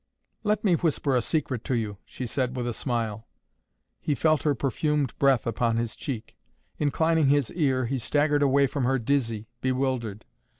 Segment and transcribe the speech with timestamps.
[0.43, 3.27] "Let me whisper a secret to you!" she said with a smile.
[3.99, 6.35] He felt her perfumed breath upon his cheek.
[6.79, 10.25] Inclining his ear he staggered away from her dizzy, bewildered.